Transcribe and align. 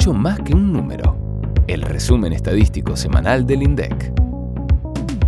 mucho 0.00 0.14
más 0.14 0.40
que 0.40 0.54
un 0.54 0.72
número. 0.72 1.14
El 1.66 1.82
resumen 1.82 2.32
estadístico 2.32 2.96
semanal 2.96 3.46
del 3.46 3.62
INDEC. 3.62 4.14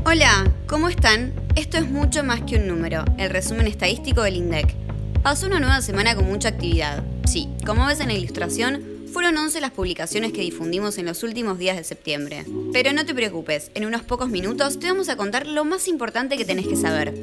Hola, 0.06 0.50
¿cómo 0.66 0.88
están? 0.88 1.34
Esto 1.56 1.76
es 1.76 1.90
mucho 1.90 2.24
más 2.24 2.40
que 2.40 2.56
un 2.56 2.68
número, 2.68 3.04
el 3.18 3.28
resumen 3.28 3.66
estadístico 3.66 4.22
del 4.22 4.36
INDEC. 4.36 4.74
Pasó 5.22 5.46
una 5.46 5.60
nueva 5.60 5.82
semana 5.82 6.14
con 6.14 6.24
mucha 6.24 6.48
actividad. 6.48 7.04
Sí, 7.26 7.50
como 7.66 7.84
ves 7.84 8.00
en 8.00 8.08
la 8.08 8.14
ilustración, 8.14 8.82
fueron 9.12 9.36
11 9.36 9.60
las 9.60 9.72
publicaciones 9.72 10.32
que 10.32 10.40
difundimos 10.40 10.96
en 10.96 11.04
los 11.04 11.22
últimos 11.22 11.58
días 11.58 11.76
de 11.76 11.84
septiembre. 11.84 12.46
Pero 12.72 12.94
no 12.94 13.04
te 13.04 13.14
preocupes, 13.14 13.70
en 13.74 13.84
unos 13.84 14.00
pocos 14.00 14.30
minutos 14.30 14.78
te 14.78 14.86
vamos 14.86 15.10
a 15.10 15.18
contar 15.18 15.46
lo 15.46 15.66
más 15.66 15.86
importante 15.86 16.38
que 16.38 16.46
tenés 16.46 16.66
que 16.66 16.76
saber. 16.76 17.14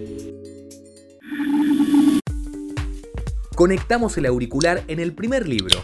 Conectamos 3.56 4.16
el 4.20 4.28
auricular 4.28 4.84
en 4.88 5.00
el 5.00 5.14
primer 5.14 5.48
libro, 5.48 5.80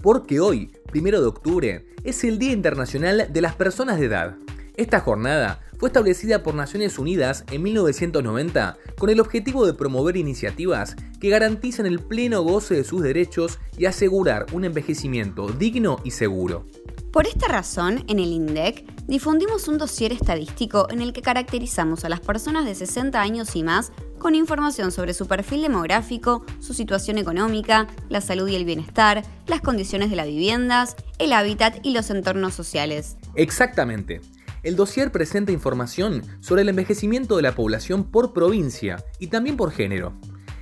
porque 0.00 0.40
hoy, 0.40 0.70
primero 0.90 1.20
de 1.20 1.28
octubre, 1.28 1.86
es 2.04 2.24
el 2.24 2.38
Día 2.38 2.52
Internacional 2.52 3.28
de 3.32 3.40
las 3.40 3.54
Personas 3.54 3.98
de 3.98 4.06
Edad. 4.06 4.36
Esta 4.76 5.00
jornada 5.00 5.60
fue 5.78 5.88
establecida 5.88 6.42
por 6.42 6.54
Naciones 6.54 6.98
Unidas 6.98 7.44
en 7.50 7.62
1990 7.62 8.76
con 8.98 9.10
el 9.10 9.20
objetivo 9.20 9.66
de 9.66 9.74
promover 9.74 10.16
iniciativas 10.16 10.96
que 11.20 11.30
garanticen 11.30 11.86
el 11.86 12.00
pleno 12.00 12.42
goce 12.42 12.74
de 12.74 12.84
sus 12.84 13.02
derechos 13.02 13.58
y 13.78 13.86
asegurar 13.86 14.46
un 14.52 14.64
envejecimiento 14.64 15.48
digno 15.48 15.98
y 16.04 16.10
seguro. 16.10 16.66
Por 17.12 17.26
esta 17.26 17.48
razón, 17.48 18.04
en 18.06 18.20
el 18.20 18.30
INDEC 18.32 18.84
difundimos 19.08 19.66
un 19.66 19.78
dossier 19.78 20.12
estadístico 20.12 20.86
en 20.90 21.00
el 21.00 21.12
que 21.12 21.22
caracterizamos 21.22 22.04
a 22.04 22.08
las 22.08 22.20
personas 22.20 22.64
de 22.64 22.76
60 22.76 23.20
años 23.20 23.56
y 23.56 23.64
más 23.64 23.90
con 24.20 24.36
información 24.36 24.92
sobre 24.92 25.12
su 25.12 25.26
perfil 25.26 25.62
demográfico, 25.62 26.44
su 26.60 26.72
situación 26.72 27.18
económica, 27.18 27.88
la 28.08 28.20
salud 28.20 28.46
y 28.46 28.54
el 28.54 28.64
bienestar, 28.64 29.24
las 29.48 29.60
condiciones 29.60 30.10
de 30.10 30.16
las 30.16 30.28
viviendas, 30.28 30.94
el 31.18 31.32
hábitat 31.32 31.84
y 31.84 31.94
los 31.94 32.10
entornos 32.10 32.54
sociales. 32.54 33.16
Exactamente. 33.34 34.20
El 34.62 34.76
dossier 34.76 35.10
presenta 35.10 35.50
información 35.50 36.22
sobre 36.38 36.62
el 36.62 36.68
envejecimiento 36.68 37.34
de 37.34 37.42
la 37.42 37.56
población 37.56 38.04
por 38.04 38.32
provincia 38.32 39.04
y 39.18 39.26
también 39.26 39.56
por 39.56 39.72
género. 39.72 40.12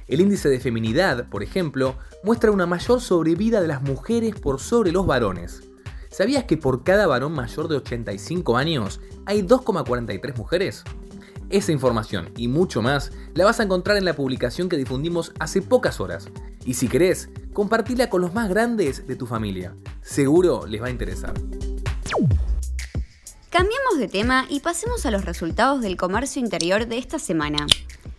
El 0.07 0.23
índice 0.23 0.49
de 0.49 0.61
feminidad, 0.61 1.29
por 1.29 1.43
ejemplo, 1.43 1.99
muestra 2.25 2.53
una 2.53 2.65
mayor 2.65 3.03
sobrevida 3.03 3.61
de 3.61 3.69
las 3.69 3.83
mujeres 3.83 4.35
por 4.35 4.61
sobre 4.61 4.93
los 4.93 5.07
varones. 5.07 5.68
¿Sabías 6.19 6.47
que 6.47 6.57
por 6.57 6.83
cada 6.83 7.07
varón 7.07 7.31
mayor 7.31 7.69
de 7.69 7.77
85 7.77 8.57
años 8.57 9.01
hay 9.25 9.43
2,43 9.43 10.37
mujeres? 10.37 10.83
Esa 11.49 11.71
información 11.71 12.33
y 12.37 12.49
mucho 12.49 12.83
más 12.83 13.13
la 13.35 13.45
vas 13.45 13.61
a 13.61 13.63
encontrar 13.63 13.97
en 13.97 14.05
la 14.05 14.17
publicación 14.17 14.69
que 14.69 14.77
difundimos 14.77 15.33
hace 15.39 15.63
pocas 15.63 16.01
horas. 16.01 16.29
Y 16.65 16.75
si 16.75 16.89
querés, 16.89 17.31
compartila 17.53 18.11
con 18.11 18.21
los 18.21 18.35
más 18.35 18.49
grandes 18.49 19.07
de 19.07 19.15
tu 19.15 19.27
familia. 19.29 19.77
Seguro 20.03 20.67
les 20.67 20.83
va 20.83 20.89
a 20.89 20.91
interesar. 20.91 21.35
Cambiamos 23.51 23.99
de 23.99 24.09
tema 24.09 24.45
y 24.49 24.59
pasemos 24.59 25.07
a 25.07 25.13
los 25.13 25.25
resultados 25.25 25.83
del 25.83 25.97
comercio 25.97 26.43
interior 26.43 26.89
de 26.89 26.99
esta 26.99 27.21
semana. 27.21 27.65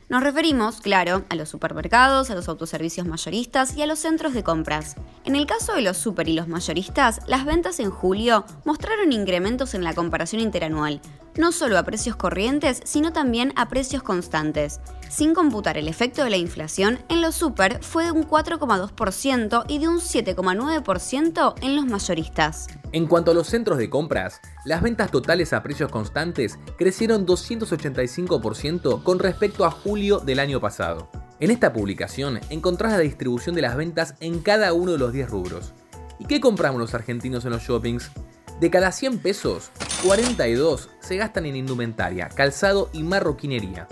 Nos 0.09 0.23
referimos, 0.23 0.81
claro, 0.81 1.23
a 1.29 1.35
los 1.35 1.49
supermercados, 1.49 2.31
a 2.31 2.35
los 2.35 2.49
autoservicios 2.49 3.05
mayoristas 3.05 3.77
y 3.77 3.83
a 3.83 3.85
los 3.85 3.99
centros 3.99 4.33
de 4.33 4.41
compras. 4.41 4.95
En 5.23 5.35
el 5.35 5.45
caso 5.45 5.73
de 5.75 5.83
los 5.83 5.97
super 5.97 6.27
y 6.27 6.33
los 6.33 6.47
mayoristas, 6.47 7.21
las 7.27 7.45
ventas 7.45 7.79
en 7.79 7.91
julio 7.91 8.43
mostraron 8.65 9.11
incrementos 9.11 9.75
en 9.75 9.83
la 9.83 9.93
comparación 9.93 10.41
interanual, 10.41 10.99
no 11.39 11.53
solo 11.53 11.77
a 11.77 11.83
precios 11.83 12.17
corrientes, 12.17 12.81
sino 12.83 13.13
también 13.13 13.53
a 13.55 13.69
precios 13.69 14.03
constantes. 14.03 14.81
Sin 15.09 15.33
computar 15.33 15.77
el 15.77 15.87
efecto 15.87 16.23
de 16.23 16.29
la 16.29 16.37
inflación, 16.37 16.99
en 17.07 17.21
los 17.21 17.33
super 17.33 17.81
fue 17.81 18.03
de 18.03 18.11
un 18.11 18.27
4,2% 18.27 19.63
y 19.69 19.79
de 19.79 19.87
un 19.87 19.99
7,9% 19.99 21.55
en 21.61 21.75
los 21.77 21.85
mayoristas. 21.85 22.67
En 22.91 23.07
cuanto 23.07 23.31
a 23.31 23.33
los 23.33 23.47
centros 23.47 23.77
de 23.77 23.89
compras, 23.89 24.41
las 24.65 24.81
ventas 24.81 25.11
totales 25.11 25.53
a 25.53 25.63
precios 25.63 25.89
constantes 25.89 26.59
crecieron 26.77 27.25
285% 27.25 29.01
con 29.01 29.17
respecto 29.19 29.63
a 29.63 29.71
julio 29.71 30.19
del 30.19 30.39
año 30.39 30.59
pasado. 30.59 31.09
En 31.39 31.51
esta 31.51 31.71
publicación 31.71 32.41
encontrás 32.49 32.91
la 32.91 32.99
distribución 32.99 33.55
de 33.55 33.61
las 33.61 33.77
ventas 33.77 34.15
en 34.19 34.41
cada 34.41 34.73
uno 34.73 34.91
de 34.91 34.97
los 34.97 35.13
10 35.13 35.29
rubros. 35.29 35.73
¿Y 36.19 36.25
qué 36.25 36.41
compramos 36.41 36.81
los 36.81 36.93
argentinos 36.93 37.45
en 37.45 37.51
los 37.51 37.63
shoppings? 37.63 38.11
De 38.59 38.69
cada 38.69 38.91
100 38.91 39.19
pesos, 39.19 39.71
42 40.03 40.89
se 41.01 41.17
gastan 41.17 41.45
en 41.45 41.57
indumentaria, 41.57 42.29
calzado 42.29 42.89
y 42.93 43.03
marroquinería, 43.03 43.87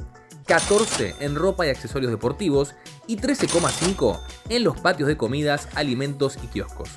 14 0.46 1.16
en 1.20 1.36
ropa 1.36 1.68
y 1.68 1.70
accesorios 1.70 2.12
deportivos 2.12 2.76
y 3.08 3.18
13,5 3.18 4.20
en 4.48 4.64
los 4.64 4.80
patios 4.80 5.08
de 5.08 5.18
comidas, 5.18 5.68
alimentos 5.76 6.38
y 6.42 6.48
kioscos. 6.48 6.90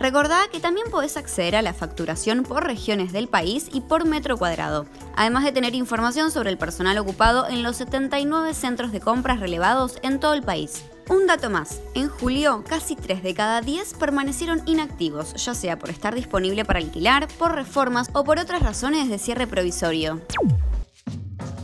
Recordá 0.00 0.48
que 0.50 0.60
también 0.60 0.90
podés 0.90 1.16
acceder 1.16 1.56
a 1.56 1.62
la 1.62 1.74
facturación 1.74 2.42
por 2.42 2.64
regiones 2.64 3.12
del 3.12 3.28
país 3.28 3.68
y 3.70 3.82
por 3.82 4.06
metro 4.06 4.38
cuadrado, 4.38 4.86
además 5.14 5.44
de 5.44 5.52
tener 5.52 5.74
información 5.74 6.30
sobre 6.30 6.50
el 6.50 6.58
personal 6.58 6.96
ocupado 6.98 7.46
en 7.46 7.62
los 7.62 7.76
79 7.76 8.54
centros 8.54 8.92
de 8.92 9.00
compras 9.00 9.40
relevados 9.40 9.98
en 10.02 10.18
todo 10.18 10.32
el 10.32 10.42
país. 10.42 10.84
Un 11.08 11.26
dato 11.26 11.50
más, 11.50 11.82
en 11.94 12.08
julio 12.08 12.64
casi 12.66 12.96
3 12.96 13.22
de 13.22 13.34
cada 13.34 13.60
10 13.60 13.94
permanecieron 13.94 14.62
inactivos, 14.66 15.34
ya 15.34 15.54
sea 15.54 15.78
por 15.78 15.90
estar 15.90 16.14
disponible 16.14 16.64
para 16.64 16.78
alquilar, 16.78 17.28
por 17.38 17.54
reformas 17.54 18.08
o 18.14 18.24
por 18.24 18.38
otras 18.38 18.62
razones 18.62 19.10
de 19.10 19.18
cierre 19.18 19.46
provisorio. 19.46 20.22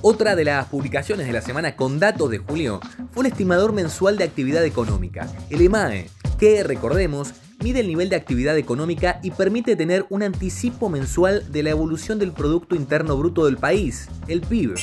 Otra 0.03 0.37
de 0.37 0.45
las 0.45 0.67
publicaciones 0.67 1.27
de 1.27 1.33
la 1.33 1.41
semana 1.41 1.75
con 1.75 1.99
datos 1.99 2.31
de 2.31 2.39
julio 2.39 2.81
fue 3.13 3.25
el 3.25 3.33
estimador 3.33 3.73
mensual 3.73 4.19
de 4.19 4.25
actividad 4.25 4.65
económica, 4.65 5.27
el 5.49 5.63
EMAE, 5.63 6.11
que, 6.39 6.63
recordemos, 6.63 7.33
mide 7.63 7.81
el 7.81 7.89
nivel 7.89 8.09
de 8.09 8.17
actividad 8.17 8.57
económica 8.57 9.21
y 9.23 9.31
permite 9.31 9.77
tener 9.77 10.07
un 10.11 10.23
anticipo 10.23 10.89
mensual 10.89 11.51
de 11.51 11.63
la 11.63 11.71
evolución 11.71 12.19
del 12.19 12.33
Producto 12.33 12.75
Interno 12.75 13.17
Bruto 13.17 13.45
del 13.47 13.57
país, 13.57 14.09
el 14.29 14.41
PIB. 14.43 14.75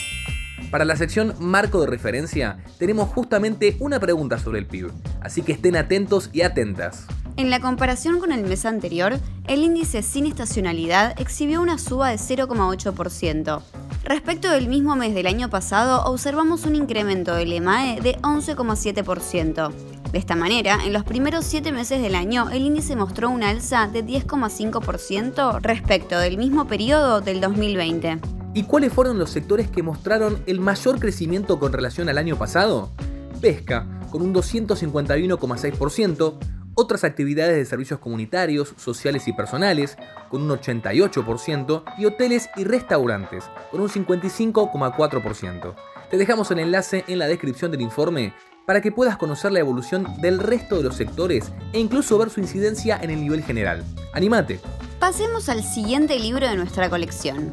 Para 0.71 0.85
la 0.85 0.95
sección 0.95 1.33
Marco 1.39 1.81
de 1.81 1.87
referencia, 1.87 2.57
tenemos 2.77 3.09
justamente 3.09 3.77
una 3.79 3.99
pregunta 3.99 4.37
sobre 4.37 4.59
el 4.59 4.65
PIB, 4.65 4.91
así 5.21 5.41
que 5.41 5.53
estén 5.53 5.75
atentos 5.75 6.29
y 6.33 6.41
atentas. 6.41 7.05
En 7.37 7.51
la 7.51 7.59
comparación 7.59 8.19
con 8.19 8.31
el 8.31 8.43
mes 8.43 8.65
anterior, 8.65 9.19
el 9.47 9.63
índice 9.63 10.01
sin 10.01 10.25
estacionalidad 10.25 11.19
exhibió 11.21 11.61
una 11.61 11.77
suba 11.77 12.09
de 12.09 12.15
0,8%. 12.15 13.61
Respecto 14.03 14.49
del 14.49 14.67
mismo 14.67 14.95
mes 14.95 15.13
del 15.13 15.27
año 15.27 15.49
pasado, 15.49 16.03
observamos 16.05 16.65
un 16.65 16.75
incremento 16.75 17.35
del 17.35 17.53
EMAE 17.53 18.01
de 18.01 18.17
11,7%. 18.19 19.71
De 20.11 20.17
esta 20.17 20.35
manera, 20.35 20.79
en 20.83 20.93
los 20.93 21.03
primeros 21.03 21.45
7 21.45 21.71
meses 21.71 22.01
del 22.01 22.15
año, 22.15 22.49
el 22.49 22.63
índice 22.63 22.95
mostró 22.95 23.29
una 23.29 23.49
alza 23.49 23.87
de 23.87 24.03
10,5% 24.03 25.61
respecto 25.61 26.17
del 26.17 26.37
mismo 26.37 26.65
periodo 26.65 27.21
del 27.21 27.41
2020. 27.41 28.36
¿Y 28.57 28.63
cuáles 28.63 28.91
fueron 28.91 29.19
los 29.19 29.29
sectores 29.29 29.69
que 29.69 29.83
mostraron 29.83 30.41
el 30.47 30.59
mayor 30.59 30.99
crecimiento 30.99 31.59
con 31.59 31.71
relación 31.71 32.09
al 32.09 32.17
año 32.17 32.39
pasado? 32.39 32.89
Pesca, 33.39 33.85
con 34.09 34.23
un 34.23 34.33
251,6%, 34.33 36.39
otras 36.73 37.03
actividades 37.03 37.55
de 37.55 37.65
servicios 37.65 37.99
comunitarios, 37.99 38.73
sociales 38.75 39.27
y 39.27 39.33
personales, 39.33 39.95
con 40.31 40.41
un 40.41 40.49
88%, 40.49 41.83
y 41.99 42.05
hoteles 42.05 42.49
y 42.55 42.63
restaurantes, 42.63 43.43
con 43.69 43.81
un 43.81 43.89
55,4%. 43.89 45.75
Te 46.09 46.17
dejamos 46.17 46.49
el 46.49 46.57
enlace 46.57 47.05
en 47.07 47.19
la 47.19 47.27
descripción 47.27 47.69
del 47.69 47.81
informe 47.81 48.33
para 48.65 48.81
que 48.81 48.91
puedas 48.91 49.17
conocer 49.17 49.51
la 49.51 49.59
evolución 49.59 50.07
del 50.19 50.39
resto 50.39 50.77
de 50.77 50.83
los 50.83 50.95
sectores 50.95 51.51
e 51.73 51.79
incluso 51.79 52.17
ver 52.17 52.31
su 52.31 52.39
incidencia 52.39 52.97
en 53.03 53.11
el 53.11 53.21
nivel 53.21 53.43
general. 53.43 53.83
¡Animate! 54.13 54.59
Pasemos 54.99 55.47
al 55.47 55.63
siguiente 55.63 56.17
libro 56.17 56.49
de 56.49 56.55
nuestra 56.55 56.89
colección, 56.89 57.51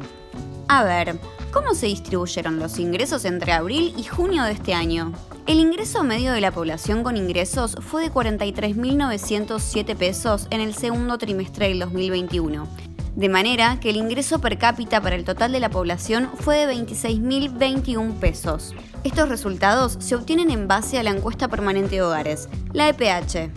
a 0.67 0.83
ver, 0.83 1.19
¿cómo 1.51 1.73
se 1.73 1.87
distribuyeron 1.87 2.59
los 2.59 2.79
ingresos 2.79 3.25
entre 3.25 3.51
abril 3.51 3.93
y 3.97 4.03
junio 4.03 4.43
de 4.43 4.53
este 4.53 4.73
año? 4.73 5.13
El 5.45 5.59
ingreso 5.59 6.03
medio 6.03 6.33
de 6.33 6.41
la 6.41 6.51
población 6.51 7.03
con 7.03 7.17
ingresos 7.17 7.75
fue 7.79 8.03
de 8.03 8.11
43.907 8.11 9.95
pesos 9.95 10.47
en 10.49 10.61
el 10.61 10.73
segundo 10.73 11.17
trimestre 11.17 11.67
del 11.67 11.79
2021, 11.79 12.67
de 13.15 13.29
manera 13.29 13.79
que 13.79 13.91
el 13.91 13.97
ingreso 13.97 14.39
per 14.39 14.57
cápita 14.57 15.01
para 15.01 15.15
el 15.15 15.23
total 15.23 15.51
de 15.51 15.59
la 15.59 15.69
población 15.69 16.29
fue 16.39 16.65
de 16.65 16.73
26.021 16.73 18.13
pesos. 18.19 18.73
Estos 19.03 19.29
resultados 19.29 19.97
se 19.99 20.15
obtienen 20.15 20.49
en 20.49 20.67
base 20.67 20.97
a 20.97 21.03
la 21.03 21.11
encuesta 21.11 21.47
permanente 21.47 21.95
de 21.95 22.01
hogares, 22.01 22.49
la 22.73 22.89
EPH. 22.89 23.51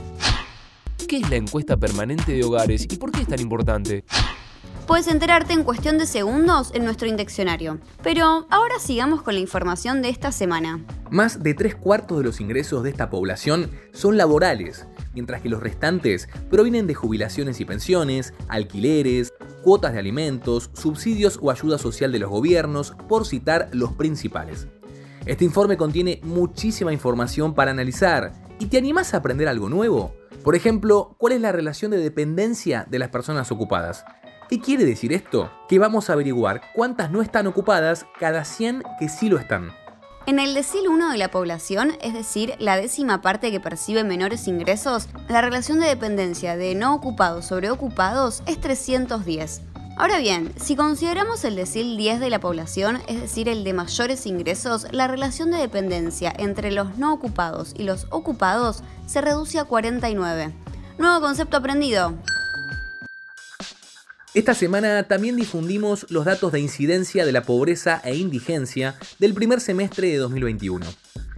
¿Qué 1.08 1.16
es 1.16 1.30
la 1.30 1.36
encuesta 1.36 1.78
permanente 1.78 2.32
de 2.32 2.44
hogares 2.44 2.84
y 2.84 2.96
por 2.98 3.10
qué 3.12 3.22
es 3.22 3.28
tan 3.28 3.40
importante? 3.40 4.04
Puedes 4.88 5.08
enterarte 5.08 5.52
en 5.52 5.64
cuestión 5.64 5.98
de 5.98 6.06
segundos 6.06 6.70
en 6.72 6.82
nuestro 6.82 7.06
indeccionario. 7.06 7.78
Pero 8.02 8.46
ahora 8.48 8.78
sigamos 8.80 9.20
con 9.20 9.34
la 9.34 9.40
información 9.40 10.00
de 10.00 10.08
esta 10.08 10.32
semana. 10.32 10.82
Más 11.10 11.42
de 11.42 11.52
tres 11.52 11.74
cuartos 11.76 12.16
de 12.16 12.24
los 12.24 12.40
ingresos 12.40 12.82
de 12.82 12.88
esta 12.88 13.10
población 13.10 13.70
son 13.92 14.16
laborales, 14.16 14.86
mientras 15.12 15.42
que 15.42 15.50
los 15.50 15.62
restantes 15.62 16.30
provienen 16.48 16.86
de 16.86 16.94
jubilaciones 16.94 17.60
y 17.60 17.66
pensiones, 17.66 18.32
alquileres, 18.48 19.34
cuotas 19.62 19.92
de 19.92 19.98
alimentos, 19.98 20.70
subsidios 20.72 21.38
o 21.42 21.50
ayuda 21.50 21.76
social 21.76 22.10
de 22.10 22.20
los 22.20 22.30
gobiernos, 22.30 22.96
por 23.10 23.26
citar 23.26 23.68
los 23.72 23.92
principales. 23.92 24.68
Este 25.26 25.44
informe 25.44 25.76
contiene 25.76 26.18
muchísima 26.24 26.94
información 26.94 27.54
para 27.54 27.72
analizar. 27.72 28.32
¿Y 28.58 28.68
te 28.68 28.78
animás 28.78 29.12
a 29.12 29.18
aprender 29.18 29.48
algo 29.48 29.68
nuevo? 29.68 30.14
Por 30.42 30.54
ejemplo, 30.54 31.14
¿cuál 31.18 31.34
es 31.34 31.42
la 31.42 31.52
relación 31.52 31.90
de 31.90 31.98
dependencia 31.98 32.86
de 32.88 32.98
las 32.98 33.10
personas 33.10 33.52
ocupadas? 33.52 34.06
¿Qué 34.48 34.60
quiere 34.60 34.86
decir 34.86 35.12
esto? 35.12 35.50
Que 35.68 35.78
vamos 35.78 36.08
a 36.08 36.14
averiguar 36.14 36.62
cuántas 36.74 37.10
no 37.10 37.20
están 37.20 37.46
ocupadas 37.46 38.06
cada 38.18 38.46
100 38.46 38.82
que 38.98 39.10
sí 39.10 39.28
lo 39.28 39.36
están. 39.36 39.72
En 40.26 40.38
el 40.38 40.54
decil 40.54 40.88
1 40.88 41.10
de 41.10 41.18
la 41.18 41.30
población, 41.30 41.92
es 42.00 42.14
decir, 42.14 42.54
la 42.58 42.76
décima 42.76 43.20
parte 43.20 43.50
que 43.50 43.60
percibe 43.60 44.04
menores 44.04 44.48
ingresos, 44.48 45.08
la 45.28 45.42
relación 45.42 45.80
de 45.80 45.86
dependencia 45.86 46.56
de 46.56 46.74
no 46.74 46.94
ocupados 46.94 47.44
sobre 47.44 47.70
ocupados 47.70 48.42
es 48.46 48.58
310. 48.58 49.60
Ahora 49.98 50.16
bien, 50.16 50.54
si 50.56 50.76
consideramos 50.76 51.44
el 51.44 51.54
decil 51.54 51.98
10 51.98 52.18
de 52.18 52.30
la 52.30 52.40
población, 52.40 53.02
es 53.06 53.20
decir, 53.20 53.50
el 53.50 53.64
de 53.64 53.74
mayores 53.74 54.24
ingresos, 54.24 54.86
la 54.92 55.08
relación 55.08 55.50
de 55.50 55.58
dependencia 55.58 56.32
entre 56.38 56.72
los 56.72 56.96
no 56.96 57.12
ocupados 57.12 57.74
y 57.76 57.82
los 57.82 58.06
ocupados 58.08 58.82
se 59.06 59.20
reduce 59.20 59.58
a 59.58 59.64
49. 59.64 60.54
Nuevo 60.96 61.20
concepto 61.20 61.58
aprendido. 61.58 62.14
Esta 64.38 64.54
semana 64.54 65.02
también 65.02 65.34
difundimos 65.34 66.06
los 66.10 66.24
datos 66.24 66.52
de 66.52 66.60
incidencia 66.60 67.26
de 67.26 67.32
la 67.32 67.42
pobreza 67.42 68.00
e 68.04 68.14
indigencia 68.14 68.94
del 69.18 69.34
primer 69.34 69.60
semestre 69.60 70.12
de 70.12 70.16
2021. 70.18 70.86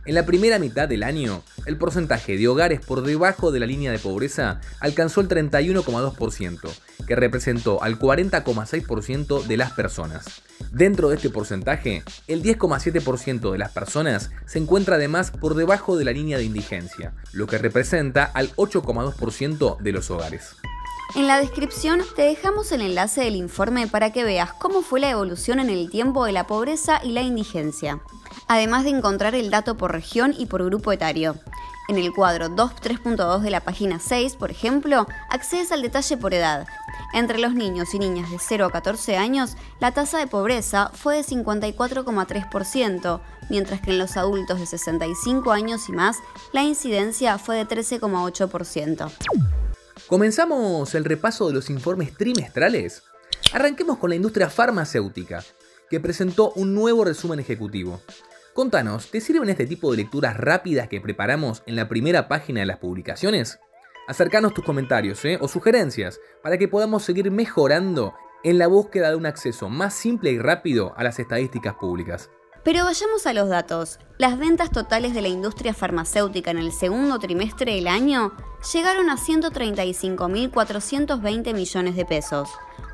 En 0.05 0.15
la 0.15 0.27
primera 0.27 0.59
mitad 0.59 0.87
del 0.87 1.03
año, 1.03 1.43
el 1.65 1.79
porcentaje 1.79 2.37
de 2.37 2.47
hogares 2.47 2.81
por 2.85 3.01
debajo 3.01 3.53
de 3.53 3.61
la 3.61 3.65
línea 3.65 3.91
de 3.91 3.99
pobreza 3.99 4.61
alcanzó 4.81 5.23
el 5.23 5.29
31,2%, 5.29 6.71
que 7.07 7.17
representó 7.17 7.83
al 7.83 7.99
40,6% 7.99 9.47
de 9.47 9.57
las 9.57 9.73
personas. 9.73 10.43
Dentro 10.71 11.09
de 11.09 11.17
este 11.17 11.31
porcentaje, 11.31 12.03
el 12.27 12.43
10,7% 12.43 13.51
de 13.51 13.57
las 13.57 13.73
personas 13.73 14.31
se 14.45 14.59
encuentra 14.59 14.97
además 14.97 15.31
por 15.31 15.55
debajo 15.55 15.97
de 15.97 16.05
la 16.05 16.13
línea 16.13 16.37
de 16.37 16.45
indigencia, 16.45 17.15
lo 17.33 17.47
que 17.47 17.57
representa 17.57 18.25
al 18.25 18.51
8,2% 18.57 19.79
de 19.79 19.93
los 19.93 20.11
hogares. 20.11 20.57
En 21.17 21.27
la 21.27 21.39
descripción 21.39 22.01
te 22.15 22.23
dejamos 22.23 22.71
el 22.71 22.83
enlace 22.83 23.23
del 23.23 23.35
informe 23.35 23.89
para 23.89 24.13
que 24.13 24.23
veas 24.23 24.53
cómo 24.53 24.83
fue 24.83 25.01
la 25.01 25.11
evolución 25.11 25.59
en 25.59 25.69
el 25.69 25.91
tiempo 25.91 26.25
de 26.25 26.33
la 26.33 26.47
pobreza 26.47 27.01
y 27.03 27.11
la 27.11 27.23
indigencia, 27.23 28.01
además 28.47 28.85
de 28.85 28.91
encontrar 28.91 29.35
el 29.35 29.51
dato 29.51 29.77
por 29.77 29.91
región 29.91 30.35
y 30.39 30.47
por 30.47 30.65
grupo 30.65 30.93
etario. 30.93 31.35
En 31.89 31.99
el 31.99 32.13
cuadro 32.13 32.49
2.3.2 32.49 33.41
de 33.41 33.51
la 33.51 33.61
página 33.61 33.99
6, 33.99 34.37
por 34.37 34.53
ejemplo, 34.53 35.09
accedes 35.29 35.73
al 35.73 35.83
detalle 35.83 36.17
por 36.17 36.33
edad. 36.33 36.69
Entre 37.13 37.39
los 37.39 37.55
niños 37.55 37.93
y 37.93 37.99
niñas 37.99 38.31
de 38.31 38.39
0 38.39 38.67
a 38.67 38.71
14 38.71 39.17
años, 39.17 39.57
la 39.81 39.91
tasa 39.91 40.19
de 40.19 40.29
pobreza 40.29 40.93
fue 40.95 41.17
de 41.17 41.25
54,3%, 41.25 43.21
mientras 43.49 43.81
que 43.81 43.91
en 43.91 43.99
los 43.99 44.17
adultos 44.17 44.61
de 44.61 44.67
65 44.67 45.51
años 45.51 45.89
y 45.89 45.93
más, 45.93 46.19
la 46.53 46.63
incidencia 46.63 47.37
fue 47.39 47.57
de 47.57 47.67
13,8%. 47.67 49.60
¿Comenzamos 50.11 50.93
el 50.97 51.05
repaso 51.05 51.47
de 51.47 51.55
los 51.55 51.71
informes 51.71 52.13
trimestrales? 52.15 53.05
Arranquemos 53.53 53.97
con 53.99 54.11
la 54.11 54.17
industria 54.17 54.51
farmacéutica, 54.51 55.45
que 55.89 56.01
presentó 56.01 56.51
un 56.57 56.75
nuevo 56.75 57.05
resumen 57.05 57.39
ejecutivo. 57.39 58.03
Contanos, 58.53 59.13
¿te 59.13 59.21
sirven 59.21 59.51
este 59.51 59.69
tipo 59.69 59.89
de 59.93 59.99
lecturas 59.99 60.37
rápidas 60.37 60.89
que 60.89 61.01
preparamos 61.01 61.63
en 61.67 61.77
la 61.77 61.89
primera 61.89 62.27
página 62.27 62.59
de 62.59 62.67
las 62.67 62.79
publicaciones? 62.79 63.61
Acercanos 64.09 64.53
tus 64.53 64.65
comentarios 64.65 65.25
¿eh? 65.25 65.39
o 65.41 65.47
sugerencias 65.47 66.19
para 66.43 66.59
que 66.59 66.67
podamos 66.67 67.05
seguir 67.05 67.31
mejorando 67.31 68.13
en 68.43 68.59
la 68.59 68.67
búsqueda 68.67 69.11
de 69.11 69.17
un 69.17 69.27
acceso 69.27 69.69
más 69.69 69.95
simple 69.95 70.33
y 70.33 70.41
rápido 70.41 70.93
a 70.97 71.05
las 71.05 71.21
estadísticas 71.21 71.75
públicas. 71.75 72.31
Pero 72.63 72.85
vayamos 72.85 73.27
a 73.27 73.33
los 73.33 73.49
datos. 73.49 73.99
Las 74.19 74.39
ventas 74.39 74.71
totales 74.71 75.15
de 75.15 75.23
la 75.23 75.29
industria 75.29 75.73
farmacéutica 75.73 76.51
en 76.51 76.59
el 76.59 76.73
segundo 76.73 77.19
trimestre 77.19 77.75
del 77.75 77.89
año 77.89 78.33
llegaron 78.73 79.09
a 79.09 79.17
135.420 79.17 81.55
millones 81.55 81.97
de 81.97 82.05
pesos, 82.05 82.51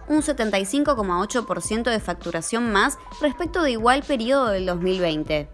un 0.06 0.22
75,8% 0.22 1.90
de 1.90 1.98
facturación 1.98 2.70
más 2.70 2.96
respecto 3.20 3.62
de 3.62 3.72
igual 3.72 4.04
periodo 4.04 4.46
del 4.48 4.66
2020. 4.66 5.48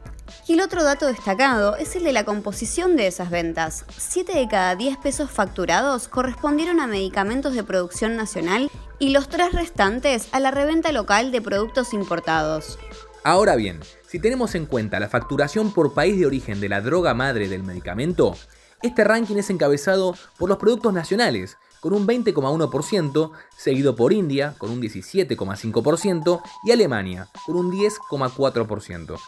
Y 0.46 0.52
el 0.54 0.60
otro 0.60 0.84
dato 0.84 1.06
destacado 1.06 1.76
es 1.76 1.96
el 1.96 2.04
de 2.04 2.12
la 2.12 2.24
composición 2.24 2.96
de 2.96 3.06
esas 3.06 3.30
ventas. 3.30 3.86
7 3.96 4.34
de 4.34 4.46
cada 4.46 4.76
10 4.76 4.98
pesos 4.98 5.30
facturados 5.30 6.08
correspondieron 6.08 6.80
a 6.80 6.86
medicamentos 6.86 7.54
de 7.54 7.64
producción 7.64 8.16
nacional 8.16 8.70
y 8.98 9.08
los 9.10 9.28
tres 9.28 9.52
restantes 9.52 10.28
a 10.32 10.40
la 10.40 10.50
reventa 10.50 10.92
local 10.92 11.32
de 11.32 11.40
productos 11.40 11.94
importados. 11.94 12.78
Ahora 13.24 13.54
bien, 13.54 13.78
si 14.08 14.18
tenemos 14.18 14.56
en 14.56 14.66
cuenta 14.66 14.98
la 14.98 15.08
facturación 15.08 15.72
por 15.72 15.94
país 15.94 16.18
de 16.18 16.26
origen 16.26 16.60
de 16.60 16.68
la 16.68 16.80
droga 16.80 17.14
madre 17.14 17.48
del 17.48 17.62
medicamento, 17.62 18.36
este 18.82 19.04
ranking 19.04 19.36
es 19.36 19.48
encabezado 19.48 20.16
por 20.38 20.48
los 20.48 20.58
productos 20.58 20.92
nacionales, 20.92 21.56
con 21.80 21.92
un 21.92 22.04
20,1%, 22.04 23.30
seguido 23.56 23.94
por 23.94 24.12
India, 24.12 24.56
con 24.58 24.70
un 24.70 24.82
17,5%, 24.82 26.42
y 26.64 26.72
Alemania, 26.72 27.28
con 27.46 27.56
un 27.56 27.70
10,4%. 27.72 29.18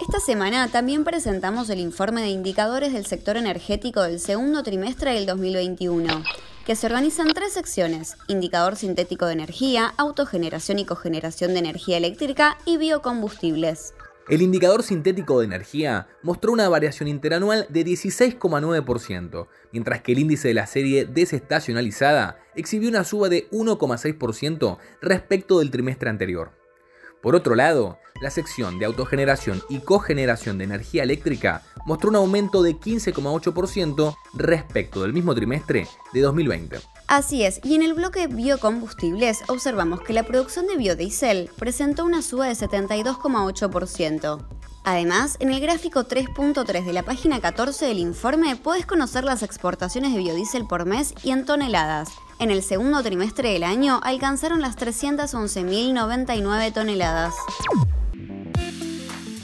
Esta 0.00 0.18
semana 0.18 0.68
también 0.68 1.04
presentamos 1.04 1.68
el 1.68 1.78
informe 1.78 2.22
de 2.22 2.28
indicadores 2.28 2.94
del 2.94 3.04
sector 3.04 3.36
energético 3.36 4.00
del 4.00 4.18
segundo 4.18 4.62
trimestre 4.62 5.12
del 5.12 5.26
2021, 5.26 6.24
que 6.64 6.74
se 6.74 6.86
organiza 6.86 7.22
en 7.22 7.34
tres 7.34 7.52
secciones, 7.52 8.16
indicador 8.26 8.76
sintético 8.76 9.26
de 9.26 9.34
energía, 9.34 9.92
autogeneración 9.98 10.78
y 10.78 10.86
cogeneración 10.86 11.52
de 11.52 11.58
energía 11.58 11.98
eléctrica 11.98 12.56
y 12.64 12.78
biocombustibles. 12.78 13.92
El 14.30 14.40
indicador 14.40 14.82
sintético 14.82 15.40
de 15.40 15.44
energía 15.44 16.08
mostró 16.22 16.52
una 16.52 16.68
variación 16.70 17.06
interanual 17.06 17.66
de 17.68 17.84
16,9%, 17.84 19.48
mientras 19.70 20.00
que 20.00 20.12
el 20.12 20.20
índice 20.20 20.48
de 20.48 20.54
la 20.54 20.66
serie 20.66 21.04
desestacionalizada 21.04 22.38
exhibió 22.56 22.88
una 22.88 23.04
suba 23.04 23.28
de 23.28 23.50
1,6% 23.50 24.78
respecto 25.02 25.58
del 25.58 25.70
trimestre 25.70 26.08
anterior. 26.08 26.52
Por 27.22 27.34
otro 27.34 27.54
lado, 27.54 27.98
la 28.20 28.30
sección 28.30 28.78
de 28.78 28.86
autogeneración 28.86 29.62
y 29.68 29.80
cogeneración 29.80 30.58
de 30.58 30.64
energía 30.64 31.02
eléctrica 31.02 31.62
mostró 31.84 32.10
un 32.10 32.16
aumento 32.16 32.62
de 32.62 32.76
15,8% 32.76 34.16
respecto 34.34 35.02
del 35.02 35.12
mismo 35.12 35.34
trimestre 35.34 35.86
de 36.12 36.20
2020. 36.20 36.80
Así 37.08 37.42
es, 37.44 37.60
y 37.64 37.74
en 37.74 37.82
el 37.82 37.94
bloque 37.94 38.26
biocombustibles 38.26 39.42
observamos 39.48 40.00
que 40.00 40.12
la 40.12 40.22
producción 40.22 40.66
de 40.66 40.76
biodiesel 40.76 41.50
presentó 41.58 42.04
una 42.04 42.22
suba 42.22 42.46
de 42.46 42.54
72,8%. 42.54 44.46
Además, 44.84 45.36
en 45.40 45.50
el 45.50 45.60
gráfico 45.60 46.04
3.3 46.04 46.84
de 46.84 46.92
la 46.92 47.02
página 47.02 47.40
14 47.40 47.86
del 47.86 47.98
informe 47.98 48.56
puedes 48.56 48.86
conocer 48.86 49.24
las 49.24 49.42
exportaciones 49.42 50.12
de 50.12 50.18
biodiesel 50.18 50.66
por 50.66 50.86
mes 50.86 51.14
y 51.22 51.32
en 51.32 51.44
toneladas, 51.44 52.08
en 52.40 52.50
el 52.50 52.62
segundo 52.62 53.02
trimestre 53.02 53.52
del 53.52 53.62
año 53.62 54.00
alcanzaron 54.02 54.62
las 54.62 54.76
311.099 54.76 56.72
toneladas. 56.72 57.34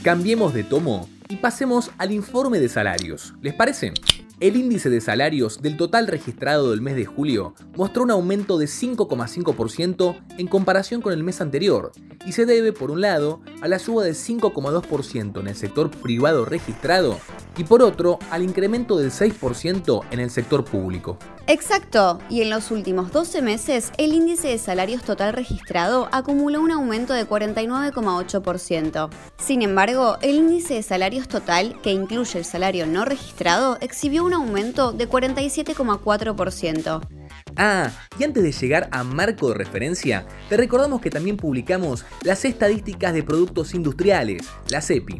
Cambiemos 0.03 0.53
de 0.53 0.63
tomo 0.63 1.07
y 1.29 1.35
pasemos 1.35 1.91
al 1.99 2.11
informe 2.11 2.59
de 2.59 2.69
salarios. 2.69 3.35
¿Les 3.41 3.53
parece? 3.53 3.93
El 4.39 4.55
índice 4.55 4.89
de 4.89 5.01
salarios 5.01 5.61
del 5.61 5.77
total 5.77 6.07
registrado 6.07 6.71
del 6.71 6.81
mes 6.81 6.95
de 6.95 7.05
julio 7.05 7.55
mostró 7.75 8.03
un 8.03 8.11
aumento 8.11 8.57
de 8.57 8.65
5,5% 8.65 10.19
en 10.37 10.47
comparación 10.47 11.01
con 11.01 11.13
el 11.13 11.23
mes 11.23 11.41
anterior 11.41 11.91
y 12.25 12.33
se 12.33 12.45
debe, 12.45 12.71
por 12.71 12.91
un 12.91 13.01
lado, 13.01 13.41
a 13.61 13.67
la 13.67 13.79
suba 13.79 14.03
de 14.03 14.11
5,2% 14.11 15.39
en 15.39 15.47
el 15.47 15.55
sector 15.55 15.89
privado 15.89 16.45
registrado 16.45 17.19
y 17.57 17.63
por 17.63 17.81
otro, 17.81 18.19
al 18.29 18.43
incremento 18.43 18.97
del 18.97 19.11
6% 19.11 20.03
en 20.11 20.19
el 20.19 20.29
sector 20.29 20.63
público. 20.63 21.17
Exacto, 21.47 22.19
y 22.29 22.41
en 22.41 22.49
los 22.49 22.71
últimos 22.71 23.11
12 23.11 23.41
meses 23.41 23.91
el 23.97 24.13
índice 24.13 24.49
de 24.49 24.57
salarios 24.57 25.03
total 25.03 25.33
registrado 25.33 26.09
acumuló 26.11 26.61
un 26.61 26.71
aumento 26.71 27.13
de 27.13 27.27
49,8%. 27.27 29.09
Sin 29.37 29.61
embargo, 29.61 30.17
el 30.21 30.35
índice 30.35 30.75
de 30.75 30.83
salarios 30.83 31.27
total, 31.27 31.79
que 31.81 31.91
incluye 31.91 32.39
el 32.39 32.45
salario 32.45 32.85
no 32.85 33.05
registrado, 33.05 33.77
exhibió 33.81 34.25
un 34.25 34.33
aumento 34.33 34.91
de 34.91 35.09
47,4%. 35.09 37.16
Ah, 37.57 37.91
y 38.19 38.23
antes 38.23 38.43
de 38.43 38.51
llegar 38.51 38.87
a 38.91 39.03
marco 39.03 39.49
de 39.49 39.55
referencia, 39.55 40.27
te 40.47 40.57
recordamos 40.57 41.01
que 41.01 41.09
también 41.09 41.37
publicamos 41.37 42.05
las 42.21 42.45
estadísticas 42.45 43.15
de 43.15 43.23
productos 43.23 43.73
industriales, 43.73 44.43
la 44.69 44.79
CEPI. 44.79 45.19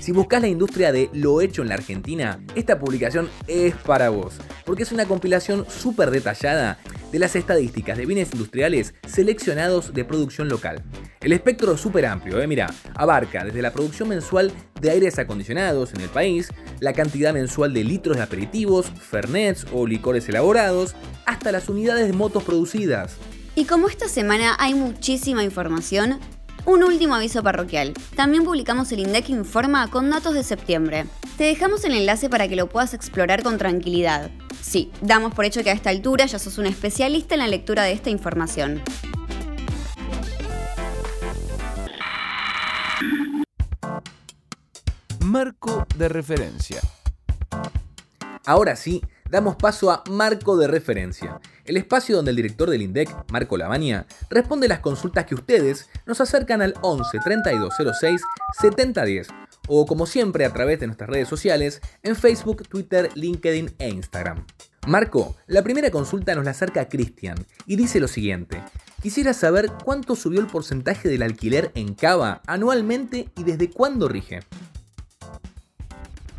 Si 0.00 0.12
buscas 0.12 0.40
la 0.40 0.48
industria 0.48 0.92
de 0.92 1.10
lo 1.12 1.42
hecho 1.42 1.60
en 1.60 1.68
la 1.68 1.74
Argentina, 1.74 2.40
esta 2.54 2.78
publicación 2.78 3.28
es 3.46 3.74
para 3.74 4.08
vos, 4.08 4.38
porque 4.64 4.84
es 4.84 4.92
una 4.92 5.04
compilación 5.04 5.66
súper 5.68 6.10
detallada 6.10 6.78
de 7.12 7.18
las 7.18 7.36
estadísticas 7.36 7.98
de 7.98 8.06
bienes 8.06 8.32
industriales 8.32 8.94
seleccionados 9.06 9.92
de 9.92 10.06
producción 10.06 10.48
local. 10.48 10.82
El 11.28 11.34
espectro 11.34 11.74
es 11.74 11.80
súper 11.82 12.06
amplio, 12.06 12.40
¿eh? 12.40 12.46
mira, 12.46 12.72
abarca 12.94 13.44
desde 13.44 13.60
la 13.60 13.70
producción 13.70 14.08
mensual 14.08 14.50
de 14.80 14.90
aires 14.92 15.18
acondicionados 15.18 15.92
en 15.92 16.00
el 16.00 16.08
país, 16.08 16.48
la 16.80 16.94
cantidad 16.94 17.34
mensual 17.34 17.74
de 17.74 17.84
litros 17.84 18.16
de 18.16 18.22
aperitivos, 18.22 18.86
fernets 18.98 19.66
o 19.74 19.86
licores 19.86 20.26
elaborados, 20.30 20.94
hasta 21.26 21.52
las 21.52 21.68
unidades 21.68 22.06
de 22.06 22.14
motos 22.14 22.44
producidas. 22.44 23.18
Y 23.54 23.66
como 23.66 23.88
esta 23.88 24.08
semana 24.08 24.56
hay 24.58 24.72
muchísima 24.72 25.44
información, 25.44 26.18
un 26.64 26.82
último 26.82 27.14
aviso 27.14 27.42
parroquial. 27.42 27.92
También 28.16 28.44
publicamos 28.44 28.90
el 28.92 29.00
INDEC 29.00 29.28
Informa 29.28 29.90
con 29.90 30.08
datos 30.08 30.32
de 30.32 30.42
septiembre. 30.42 31.04
Te 31.36 31.44
dejamos 31.44 31.84
el 31.84 31.92
enlace 31.92 32.30
para 32.30 32.48
que 32.48 32.56
lo 32.56 32.70
puedas 32.70 32.94
explorar 32.94 33.42
con 33.42 33.58
tranquilidad. 33.58 34.30
Sí, 34.62 34.90
damos 35.02 35.34
por 35.34 35.44
hecho 35.44 35.62
que 35.62 35.68
a 35.68 35.74
esta 35.74 35.90
altura 35.90 36.24
ya 36.24 36.38
sos 36.38 36.56
un 36.56 36.64
especialista 36.64 37.34
en 37.34 37.40
la 37.40 37.48
lectura 37.48 37.82
de 37.82 37.92
esta 37.92 38.08
información. 38.08 38.82
Marco 45.38 45.86
de 45.96 46.08
referencia. 46.08 46.80
Ahora 48.44 48.74
sí, 48.74 49.00
damos 49.30 49.54
paso 49.54 49.92
a 49.92 50.02
Marco 50.10 50.56
de 50.56 50.66
Referencia, 50.66 51.38
el 51.64 51.76
espacio 51.76 52.16
donde 52.16 52.32
el 52.32 52.36
director 52.38 52.68
del 52.68 52.82
INDEC, 52.82 53.08
Marco 53.30 53.56
Lavagna, 53.56 54.04
responde 54.30 54.66
las 54.66 54.80
consultas 54.80 55.26
que 55.26 55.36
ustedes 55.36 55.88
nos 56.06 56.20
acercan 56.20 56.60
al 56.60 56.74
11 56.80 57.20
3206 57.22 58.20
7010 58.60 59.28
o 59.68 59.86
como 59.86 60.06
siempre 60.06 60.44
a 60.44 60.52
través 60.52 60.80
de 60.80 60.88
nuestras 60.88 61.08
redes 61.08 61.28
sociales 61.28 61.80
en 62.02 62.16
Facebook, 62.16 62.66
Twitter, 62.68 63.08
LinkedIn 63.14 63.76
e 63.78 63.90
Instagram. 63.90 64.44
Marco, 64.88 65.36
la 65.46 65.62
primera 65.62 65.92
consulta 65.92 66.34
nos 66.34 66.46
la 66.46 66.50
acerca 66.50 66.88
Cristian 66.88 67.36
y 67.64 67.76
dice 67.76 68.00
lo 68.00 68.08
siguiente. 68.08 68.60
Quisiera 69.00 69.34
saber 69.34 69.70
cuánto 69.84 70.16
subió 70.16 70.40
el 70.40 70.48
porcentaje 70.48 71.08
del 71.08 71.22
alquiler 71.22 71.70
en 71.76 71.94
Cava 71.94 72.42
anualmente 72.48 73.28
y 73.36 73.44
desde 73.44 73.70
cuándo 73.70 74.08
rige. 74.08 74.40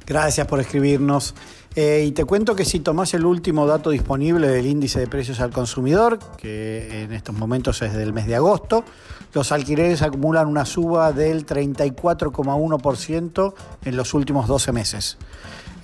Gracias 0.09 0.45
por 0.47 0.59
escribirnos. 0.59 1.33
Eh, 1.75 2.03
y 2.07 2.11
te 2.13 2.25
cuento 2.25 2.55
que 2.55 2.65
si 2.65 2.79
tomás 2.79 3.13
el 3.13 3.25
último 3.25 3.67
dato 3.67 3.91
disponible 3.91 4.47
del 4.47 4.65
índice 4.65 4.99
de 4.99 5.05
precios 5.05 5.39
al 5.39 5.51
consumidor, 5.51 6.17
que 6.35 7.03
en 7.03 7.13
estos 7.13 7.35
momentos 7.35 7.79
es 7.83 7.93
del 7.93 8.11
mes 8.11 8.25
de 8.25 8.35
agosto, 8.35 8.83
los 9.33 9.51
alquileres 9.51 10.01
acumulan 10.01 10.47
una 10.47 10.65
suba 10.65 11.13
del 11.13 11.45
34,1% 11.45 13.53
en 13.85 13.95
los 13.95 14.15
últimos 14.15 14.47
12 14.47 14.71
meses. 14.71 15.19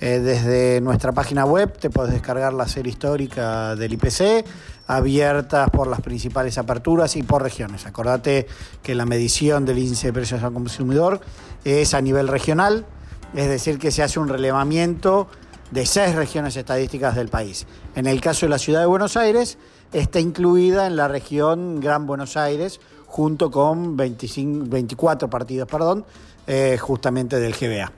Eh, 0.00 0.18
desde 0.18 0.80
nuestra 0.80 1.12
página 1.12 1.44
web 1.44 1.78
te 1.78 1.88
puedes 1.88 2.12
descargar 2.12 2.52
la 2.52 2.66
serie 2.66 2.90
histórica 2.90 3.76
del 3.76 3.92
IPC, 3.92 4.44
abiertas 4.88 5.70
por 5.70 5.86
las 5.86 6.00
principales 6.00 6.58
aperturas 6.58 7.14
y 7.14 7.22
por 7.22 7.44
regiones. 7.44 7.86
Acordate 7.86 8.48
que 8.82 8.96
la 8.96 9.06
medición 9.06 9.64
del 9.64 9.78
índice 9.78 10.08
de 10.08 10.12
precios 10.12 10.42
al 10.42 10.52
consumidor 10.52 11.20
es 11.64 11.94
a 11.94 12.00
nivel 12.00 12.26
regional, 12.26 12.86
es 13.36 13.48
decir, 13.48 13.78
que 13.78 13.90
se 13.90 14.02
hace 14.02 14.18
un 14.18 14.28
relevamiento 14.28 15.28
de 15.70 15.84
seis 15.84 16.14
regiones 16.14 16.56
estadísticas 16.56 17.14
del 17.14 17.28
país. 17.28 17.66
En 17.94 18.06
el 18.06 18.20
caso 18.20 18.46
de 18.46 18.50
la 18.50 18.58
ciudad 18.58 18.80
de 18.80 18.86
Buenos 18.86 19.16
Aires, 19.16 19.58
está 19.92 20.20
incluida 20.20 20.86
en 20.86 20.96
la 20.96 21.06
región 21.06 21.80
Gran 21.80 22.06
Buenos 22.06 22.36
Aires, 22.36 22.80
junto 23.06 23.50
con 23.50 23.96
25, 23.96 24.66
24 24.68 25.28
partidos 25.28 25.68
perdón, 25.68 26.04
eh, 26.46 26.78
justamente 26.80 27.38
del 27.38 27.54
GBA. 27.54 27.92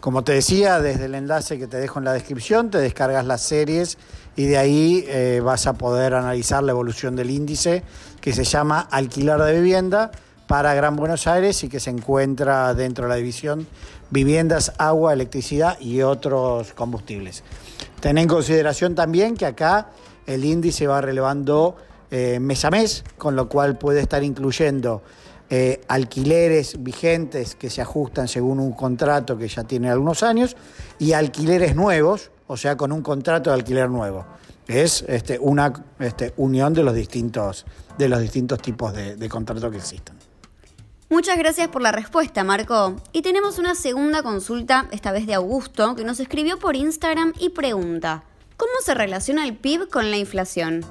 Como 0.00 0.24
te 0.24 0.32
decía, 0.32 0.80
desde 0.80 1.06
el 1.06 1.14
enlace 1.14 1.58
que 1.58 1.66
te 1.66 1.76
dejo 1.76 1.98
en 1.98 2.06
la 2.06 2.12
descripción, 2.12 2.70
te 2.70 2.78
descargas 2.78 3.26
las 3.26 3.42
series 3.42 3.98
y 4.36 4.46
de 4.46 4.56
ahí 4.56 5.04
eh, 5.08 5.42
vas 5.44 5.66
a 5.66 5.74
poder 5.74 6.14
analizar 6.14 6.62
la 6.62 6.70
evolución 6.70 7.16
del 7.16 7.30
índice 7.30 7.82
que 8.20 8.32
se 8.32 8.44
llama 8.44 8.80
alquiler 8.80 9.38
de 9.40 9.60
vivienda 9.60 10.12
para 10.48 10.74
Gran 10.74 10.96
Buenos 10.96 11.28
Aires 11.28 11.62
y 11.62 11.68
que 11.68 11.78
se 11.78 11.90
encuentra 11.90 12.74
dentro 12.74 13.04
de 13.04 13.10
la 13.10 13.16
división 13.16 13.68
viviendas, 14.10 14.72
agua, 14.78 15.12
electricidad 15.12 15.78
y 15.78 16.02
otros 16.02 16.72
combustibles. 16.72 17.44
Ten 18.00 18.18
en 18.18 18.26
consideración 18.26 18.94
también 18.94 19.36
que 19.36 19.46
acá 19.46 19.90
el 20.26 20.44
índice 20.44 20.86
va 20.86 21.00
relevando 21.00 21.76
eh, 22.10 22.40
mes 22.40 22.64
a 22.64 22.70
mes, 22.70 23.04
con 23.18 23.36
lo 23.36 23.48
cual 23.48 23.76
puede 23.76 24.00
estar 24.00 24.24
incluyendo 24.24 25.02
eh, 25.50 25.82
alquileres 25.88 26.82
vigentes 26.82 27.54
que 27.54 27.68
se 27.68 27.82
ajustan 27.82 28.26
según 28.26 28.58
un 28.58 28.72
contrato 28.72 29.36
que 29.36 29.48
ya 29.48 29.64
tiene 29.64 29.90
algunos 29.90 30.22
años 30.22 30.56
y 30.98 31.12
alquileres 31.12 31.76
nuevos, 31.76 32.30
o 32.46 32.56
sea, 32.56 32.76
con 32.76 32.92
un 32.92 33.02
contrato 33.02 33.50
de 33.50 33.56
alquiler 33.56 33.90
nuevo. 33.90 34.24
Es 34.66 35.04
este, 35.08 35.38
una 35.38 35.72
este, 35.98 36.32
unión 36.38 36.72
de 36.72 36.82
los 36.82 36.94
distintos, 36.94 37.66
de 37.98 38.08
los 38.08 38.20
distintos 38.20 38.60
tipos 38.62 38.94
de, 38.94 39.16
de 39.16 39.28
contratos 39.28 39.70
que 39.70 39.78
existen. 39.78 40.27
Muchas 41.10 41.38
gracias 41.38 41.68
por 41.68 41.80
la 41.80 41.90
respuesta, 41.90 42.44
Marco. 42.44 42.94
Y 43.12 43.22
tenemos 43.22 43.58
una 43.58 43.74
segunda 43.74 44.22
consulta, 44.22 44.88
esta 44.90 45.10
vez 45.10 45.26
de 45.26 45.32
Augusto, 45.32 45.96
que 45.96 46.04
nos 46.04 46.20
escribió 46.20 46.58
por 46.58 46.76
Instagram 46.76 47.32
y 47.38 47.48
pregunta, 47.48 48.24
¿cómo 48.58 48.72
se 48.84 48.92
relaciona 48.92 49.44
el 49.44 49.56
PIB 49.56 49.88
con 49.88 50.10
la 50.10 50.18
inflación? 50.18 50.84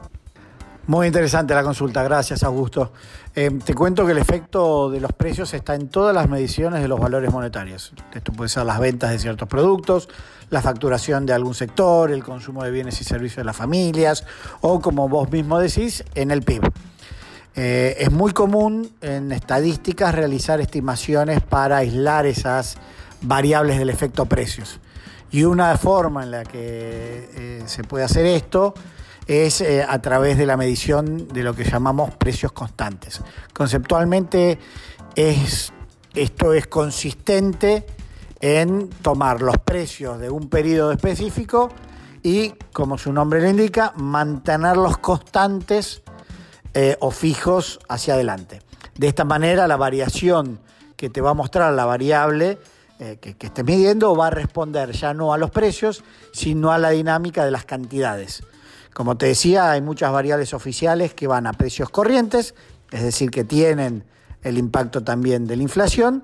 Muy 0.87 1.05
interesante 1.05 1.53
la 1.53 1.61
consulta, 1.61 2.01
gracias 2.01 2.41
Augusto. 2.41 2.93
Eh, 3.35 3.59
te 3.63 3.75
cuento 3.75 4.07
que 4.07 4.13
el 4.13 4.17
efecto 4.17 4.89
de 4.89 5.01
los 5.01 5.11
precios 5.11 5.53
está 5.53 5.75
en 5.75 5.89
todas 5.89 6.15
las 6.15 6.27
mediciones 6.27 6.81
de 6.81 6.87
los 6.87 6.99
valores 6.99 7.31
monetarios. 7.31 7.93
Esto 8.11 8.31
puede 8.31 8.49
ser 8.49 8.65
las 8.65 8.79
ventas 8.79 9.11
de 9.11 9.19
ciertos 9.19 9.47
productos, 9.47 10.09
la 10.49 10.63
facturación 10.63 11.27
de 11.27 11.33
algún 11.33 11.53
sector, 11.53 12.09
el 12.09 12.23
consumo 12.23 12.63
de 12.63 12.71
bienes 12.71 12.99
y 13.01 13.03
servicios 13.03 13.37
de 13.37 13.43
las 13.43 13.55
familias 13.55 14.25
o, 14.61 14.81
como 14.81 15.07
vos 15.09 15.29
mismo 15.29 15.59
decís, 15.59 16.03
en 16.15 16.31
el 16.31 16.41
PIB. 16.41 16.63
Eh, 17.59 17.97
es 18.03 18.11
muy 18.11 18.33
común 18.33 18.91
en 19.01 19.31
estadísticas 19.31 20.13
realizar 20.13 20.61
estimaciones 20.61 21.41
para 21.41 21.77
aislar 21.77 22.27
esas 22.27 22.77
variables 23.21 23.79
del 23.79 23.89
efecto 23.89 24.27
precios. 24.27 24.79
Y 25.31 25.43
una 25.43 25.75
forma 25.75 26.21
en 26.21 26.29
la 26.29 26.43
que 26.43 27.29
eh, 27.33 27.63
se 27.65 27.83
puede 27.83 28.05
hacer 28.05 28.27
esto 28.27 28.75
es 29.25 29.61
eh, 29.61 29.83
a 29.83 29.99
través 30.03 30.37
de 30.37 30.45
la 30.45 30.55
medición 30.55 31.27
de 31.29 31.41
lo 31.41 31.55
que 31.55 31.63
llamamos 31.63 32.13
precios 32.15 32.51
constantes. 32.51 33.21
Conceptualmente 33.53 34.59
esto 35.15 36.53
es 36.53 36.67
consistente 36.67 37.87
en 38.39 38.87
tomar 39.01 39.41
los 39.41 39.57
precios 39.57 40.19
de 40.19 40.29
un 40.29 40.47
periodo 40.47 40.91
específico 40.91 41.69
y, 42.21 42.53
como 42.71 42.99
su 42.99 43.11
nombre 43.11 43.41
le 43.41 43.49
indica, 43.49 43.93
mantenerlos 43.95 44.99
constantes 44.99 46.03
eh, 46.79 46.95
o 46.99 47.09
fijos 47.09 47.79
hacia 47.89 48.13
adelante. 48.13 48.61
De 48.93 49.07
esta 49.07 49.25
manera 49.25 49.67
la 49.67 49.77
variación 49.77 50.59
que 50.95 51.09
te 51.09 51.21
va 51.21 51.31
a 51.31 51.33
mostrar 51.33 51.73
la 51.73 51.85
variable 51.85 52.59
eh, 52.99 53.17
que, 53.19 53.35
estés 53.47 53.65
midiendo 53.65 54.15
va 54.15 54.27
a 54.27 54.29
responder 54.29 54.91
ya 54.91 55.11
no 55.15 55.33
a 55.33 55.39
los 55.39 55.49
precios, 55.49 56.03
sino 56.33 56.71
a 56.71 56.77
la 56.77 56.91
dinámica 56.91 57.43
de 57.45 57.49
las 57.49 57.65
cantidades. 57.65 58.43
Como 58.93 59.17
te 59.17 59.25
decía, 59.25 59.71
hay 59.71 59.81
muchas 59.81 60.11
variables 60.11 60.53
oficiales 60.53 61.15
que 61.15 61.25
van 61.25 61.47
a 61.47 61.53
precios 61.53 61.89
corrientes, 61.89 62.53
es 62.91 63.01
decir, 63.01 63.31
que 63.31 63.43
tienen 63.43 64.03
el 64.43 64.59
impacto 64.59 65.03
también 65.03 65.47
de 65.47 65.55
la 65.55 65.63
inflación 65.63 66.21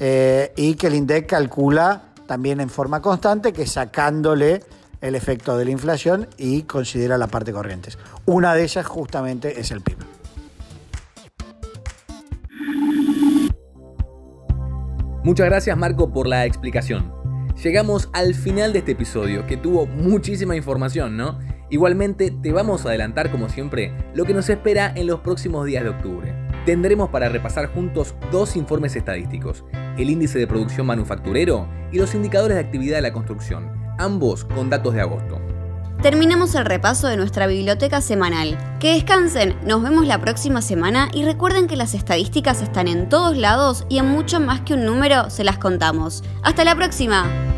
eh, 0.00 0.52
y 0.56 0.74
que 0.74 0.88
el 0.88 0.96
INDEC 0.96 1.28
calcula 1.28 2.06
también 2.26 2.60
en 2.60 2.70
forma 2.70 3.00
constante, 3.00 3.52
que 3.52 3.68
sacándole 3.68 4.64
el 5.02 5.14
efecto 5.14 5.58
de 5.58 5.66
la 5.66 5.72
inflación 5.72 6.28
y 6.38 6.62
considera 6.62 7.18
la 7.18 7.26
parte 7.26 7.52
corrientes. 7.52 7.98
Una 8.24 8.54
de 8.54 8.62
ellas 8.62 8.86
justamente 8.86 9.60
es 9.60 9.70
el 9.70 9.82
PIB. 9.82 9.98
Muchas 15.24 15.46
gracias 15.46 15.76
Marco 15.76 16.12
por 16.12 16.26
la 16.26 16.46
explicación. 16.46 17.12
Llegamos 17.62 18.08
al 18.12 18.34
final 18.34 18.72
de 18.72 18.80
este 18.80 18.92
episodio 18.92 19.46
que 19.46 19.56
tuvo 19.56 19.86
muchísima 19.86 20.56
información, 20.56 21.16
¿no? 21.16 21.38
Igualmente 21.70 22.30
te 22.30 22.52
vamos 22.52 22.84
a 22.84 22.88
adelantar 22.88 23.30
como 23.30 23.48
siempre 23.48 23.96
lo 24.14 24.24
que 24.24 24.34
nos 24.34 24.48
espera 24.48 24.92
en 24.96 25.06
los 25.06 25.20
próximos 25.20 25.64
días 25.64 25.84
de 25.84 25.90
octubre. 25.90 26.34
Tendremos 26.66 27.08
para 27.10 27.28
repasar 27.28 27.66
juntos 27.66 28.14
dos 28.30 28.56
informes 28.56 28.94
estadísticos, 28.96 29.64
el 29.96 30.10
índice 30.10 30.38
de 30.38 30.46
producción 30.46 30.86
manufacturero 30.86 31.68
y 31.92 31.98
los 31.98 32.14
indicadores 32.14 32.56
de 32.56 32.62
actividad 32.62 32.96
de 32.96 33.02
la 33.02 33.12
construcción, 33.12 33.81
ambos 33.98 34.44
con 34.44 34.70
datos 34.70 34.94
de 34.94 35.00
agosto. 35.00 35.40
Terminamos 36.02 36.56
el 36.56 36.64
repaso 36.64 37.06
de 37.06 37.16
nuestra 37.16 37.46
biblioteca 37.46 38.00
semanal. 38.00 38.58
Que 38.80 38.94
descansen, 38.94 39.56
nos 39.64 39.82
vemos 39.82 40.04
la 40.04 40.20
próxima 40.20 40.60
semana 40.60 41.08
y 41.12 41.24
recuerden 41.24 41.68
que 41.68 41.76
las 41.76 41.94
estadísticas 41.94 42.60
están 42.60 42.88
en 42.88 43.08
todos 43.08 43.36
lados 43.36 43.86
y 43.88 43.98
en 43.98 44.08
mucho 44.08 44.40
más 44.40 44.62
que 44.62 44.74
un 44.74 44.84
número 44.84 45.30
se 45.30 45.44
las 45.44 45.58
contamos. 45.58 46.24
Hasta 46.42 46.64
la 46.64 46.74
próxima. 46.74 47.51